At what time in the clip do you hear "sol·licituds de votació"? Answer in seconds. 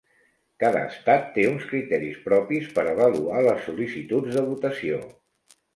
3.69-5.07